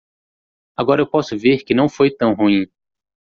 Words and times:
Agora 0.75 0.99
eu 1.03 1.07
posso 1.07 1.37
ver 1.37 1.63
que 1.63 1.75
não 1.75 1.87
foi 1.87 2.09
tão 2.09 2.33
ruim. 2.33 2.65